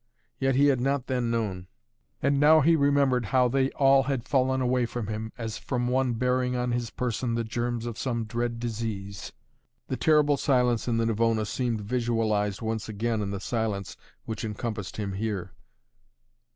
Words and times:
Yet 0.39 0.55
he 0.55 0.65
had 0.65 0.81
not 0.81 1.05
then 1.05 1.29
known. 1.29 1.67
And 2.23 2.39
now 2.39 2.61
he 2.61 2.75
remembered 2.75 3.25
how 3.25 3.47
they 3.47 3.69
all 3.73 4.01
had 4.01 4.27
fallen 4.27 4.59
away 4.59 4.87
from 4.87 5.05
him, 5.05 5.31
as 5.37 5.59
from 5.59 5.87
one 5.87 6.13
bearing 6.13 6.55
on 6.55 6.71
his 6.71 6.89
person 6.89 7.35
the 7.35 7.43
germs 7.43 7.85
of 7.85 7.99
some 7.99 8.23
dread 8.25 8.59
disease. 8.59 9.31
The 9.89 9.97
terrible 9.97 10.37
silence 10.37 10.87
in 10.87 10.97
the 10.97 11.05
Navona 11.05 11.45
seemed 11.45 11.81
visualized 11.81 12.63
once 12.63 12.89
again 12.89 13.21
in 13.21 13.29
the 13.29 13.39
silence 13.39 13.95
which 14.25 14.43
encompassed 14.43 14.97
him 14.97 15.13
here. 15.13 15.51